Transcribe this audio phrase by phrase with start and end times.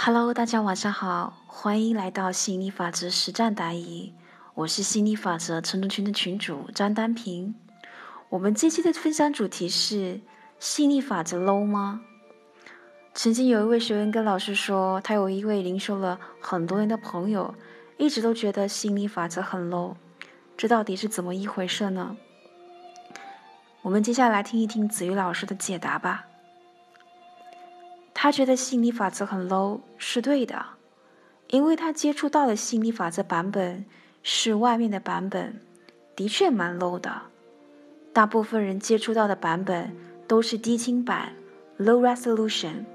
[0.00, 4.14] Hello，大家晚上好，欢迎来到吸引力法则实战答疑。
[4.54, 7.56] 我是吸引力法则成长群的群主张丹平。
[8.28, 10.20] 我们这期的分享主题是：
[10.60, 12.02] 吸引力法则 low 吗？
[13.12, 17.52] 曾经有一位学员跟老师说，他有一位零售了很多年的朋友，
[17.96, 19.96] 一直都觉得吸引力法则很 low，
[20.56, 22.16] 这到底是怎么一回事呢？
[23.82, 26.27] 我们接下来听一听子瑜老师的解答吧。
[28.20, 30.60] 他觉得吸引力法则很 low 是对的，
[31.50, 33.84] 因为他接触到的吸引力法则版本
[34.24, 35.60] 是外面的版本，
[36.16, 37.22] 的确蛮 low 的。
[38.12, 41.32] 大部分人接触到的版本都是低清版
[41.78, 42.86] （low resolution），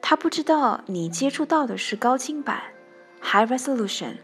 [0.00, 2.62] 他不知道你接触到的是高清版
[3.20, 4.14] （high resolution），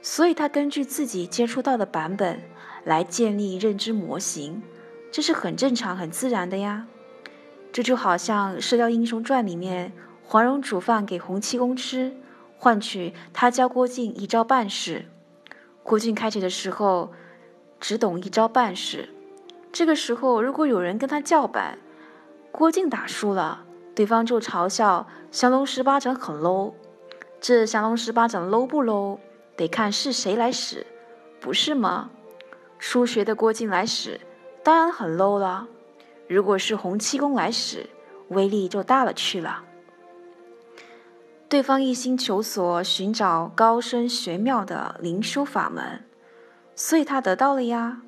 [0.00, 2.40] 所以他根据自己接触到的版本
[2.84, 4.62] 来建立认知模型，
[5.12, 6.86] 这是很正常、很自然的呀。
[7.76, 9.92] 这就好像《射雕英雄传》里面
[10.24, 12.10] 黄蓉煮饭给洪七公吃，
[12.56, 15.04] 换取他教郭靖一招半式。
[15.82, 17.12] 郭靖开始的时候
[17.78, 19.10] 只懂一招半式，
[19.70, 21.78] 这个时候如果有人跟他叫板，
[22.50, 23.62] 郭靖打输了，
[23.94, 26.72] 对方就嘲笑降龙十八掌很 low。
[27.42, 29.18] 这降龙十八掌 low 不 low，
[29.54, 30.86] 得看是谁来使，
[31.38, 32.08] 不是吗？
[32.78, 34.18] 初学的郭靖来使，
[34.62, 35.68] 当然很 low 了。
[36.28, 37.88] 如果是洪七公来使，
[38.30, 39.62] 威力就大了去了。
[41.48, 46.04] 对方一心求索，寻找高深玄妙的灵修法门，
[46.74, 48.02] 所以他得到了呀。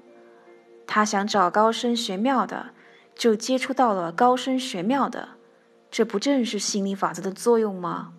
[0.84, 2.70] 他想找高深玄妙的，
[3.14, 5.28] 就接触到了高深玄妙的，
[5.88, 8.14] 这不正是心理法则的作用吗？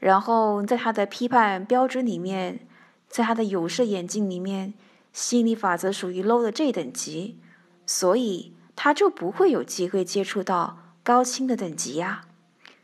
[0.00, 2.66] 然后在他的批判标准里面，
[3.08, 4.74] 在他的有色眼镜里面，
[5.12, 7.38] 心理法则属于 low 的这等级，
[7.86, 8.55] 所以。
[8.76, 12.26] 他就不会有机会接触到高清的等级呀，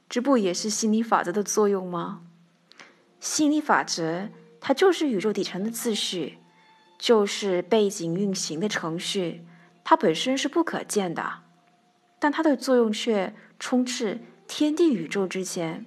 [0.08, 2.22] 这不也是心理法则的作用吗？
[3.20, 6.38] 心理法则它就是宇宙底层的秩序，
[6.98, 9.44] 就是背景运行的程序，
[9.84, 11.40] 它本身是不可见的，
[12.18, 15.86] 但它的作用却充斥天地宇宙之间。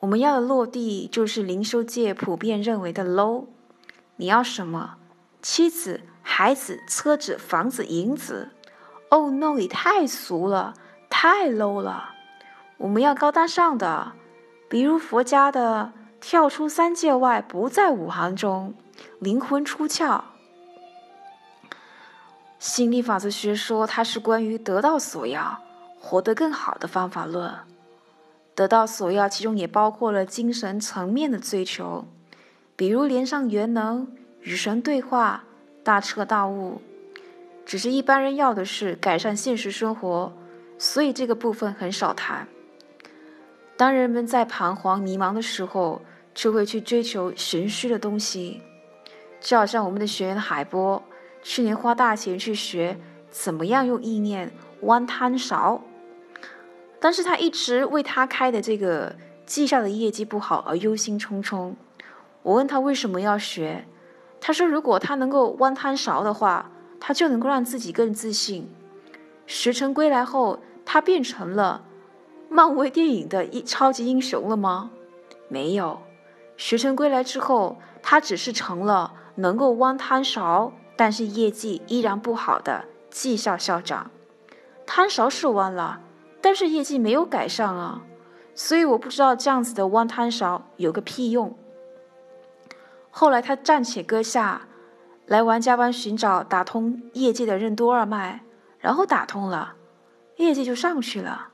[0.00, 3.46] 我们要的落地就是灵修界普遍认为的 low，
[4.16, 4.98] 你要什么？
[5.40, 6.02] 妻子。
[6.38, 8.50] 孩子、车子、房子、银子
[9.08, 9.54] ，Oh no！
[9.54, 10.74] 你太俗了，
[11.08, 12.10] 太 low 了。
[12.76, 14.12] 我们要高大上的，
[14.68, 18.74] 比如佛家的“跳出三界外，不在五行中，
[19.18, 20.20] 灵魂出窍”。
[22.60, 25.62] 心理法则学说，它是关于得到所要、
[25.98, 27.50] 活得更好的方法论。
[28.54, 32.04] 得到所要，其中也包括了精神层面的追求，
[32.76, 35.44] 比如连上元能、与神对话。
[35.86, 36.82] 大彻大悟，
[37.64, 40.32] 只是一般人要的是改善现实生活，
[40.76, 42.48] 所以这个部分很少谈。
[43.76, 46.02] 当人们在彷徨迷茫的时候，
[46.34, 48.62] 就会去追求玄虚的东西，
[49.40, 51.00] 就好像我们的学员海波，
[51.40, 52.98] 去年花大钱去学
[53.30, 55.80] 怎么样用意念弯汤勺，
[56.98, 59.14] 但是他一直为他开的这个
[59.46, 61.74] 绩效的业绩不好而忧心忡忡。
[62.42, 63.84] 我问他为什么要学？
[64.46, 66.70] 他说：“如果他能够弯汤勺的话，
[67.00, 68.70] 他就能够让自己更自信。
[69.44, 71.82] 学成归来后，他变成了
[72.48, 74.92] 漫威电影的一超级英雄了吗？
[75.48, 75.98] 没有。
[76.56, 84.12] 学成归来之后，他只是成了能够弯汤勺，但是业绩依然不好的技校校长。
[84.86, 86.02] 汤勺是弯了，
[86.40, 88.02] 但是业绩没有改善啊。
[88.54, 91.58] 所以我不知道这样子的弯汤勺有个屁用。”
[93.18, 94.66] 后来他暂且搁下，
[95.24, 98.42] 来玩家班寻找打通业绩的任督二脉，
[98.78, 99.76] 然后打通了，
[100.36, 101.48] 业绩就上去了。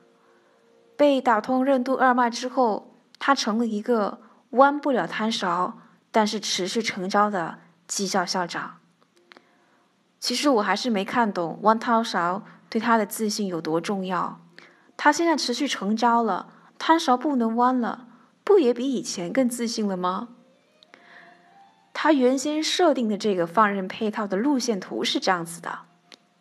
[0.97, 4.19] 被打通任督二脉之后，他成了一个
[4.51, 5.79] 弯不了汤勺，
[6.11, 8.79] 但是持续成招的技校校长。
[10.19, 14.41] 其实我还是没看懂弯汤勺对他的自信有多重要。
[14.97, 18.09] 他现在持续成招了，汤勺不能弯了，
[18.43, 20.31] 不也比以前更自信了吗？
[21.95, 25.81] 他原先设定的这个放任配套的路线图是这样子的：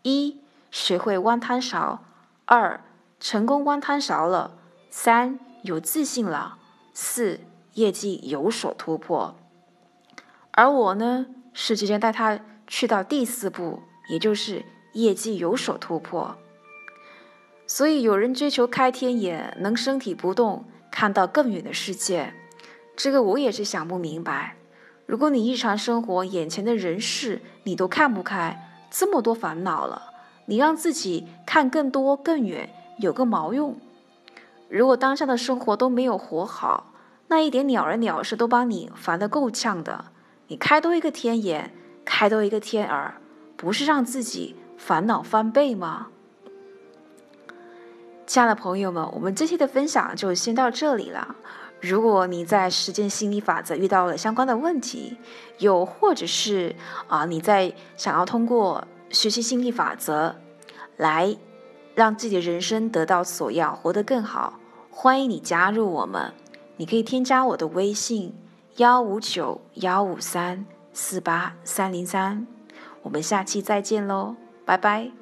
[0.01, 0.39] 一、
[0.71, 1.99] 学会弯汤勺；
[2.45, 2.81] 二、
[3.19, 4.57] 成功弯汤勺了；
[4.89, 6.57] 三、有自信了；
[6.93, 7.41] 四、
[7.73, 9.35] 业绩有所突破。
[10.51, 16.37] 而我呢，是直接带他去到第四步，也就是业绩有所突破。
[17.67, 22.33] 所以，有人追求开天眼，能身体不动，看到更远的世界，
[22.95, 24.57] 这个我也是想不明白。
[25.05, 30.01] 如果你日常生活眼前的人事你都看不开，这么多烦恼了，
[30.45, 33.75] 你让自己看更多更远有个毛用？
[34.69, 36.93] 如果当下的生活都没有活好，
[37.27, 40.05] 那一点鸟儿鸟事都把你烦得够呛的。
[40.47, 41.73] 你开多一个天眼，
[42.05, 43.15] 开多一个天耳，
[43.57, 46.07] 不是让自己烦恼翻倍吗？
[48.25, 51.35] 亲爱的朋友们，我们这期的分享就先到这里了。
[51.81, 55.17] 如果你在实践心理法则遇到了相关的问题，
[55.57, 56.75] 又或者是
[57.07, 60.35] 啊你在想要通过学习心理法则
[60.97, 61.35] 来
[61.95, 64.59] 让自己的人生得到所要，活得更好，
[64.91, 66.33] 欢迎你加入我们。
[66.77, 68.33] 你可以添加我的微信
[68.77, 72.45] 幺五九幺五三四八三零三。
[73.01, 74.35] 我们下期再见喽，
[74.65, 75.20] 拜拜。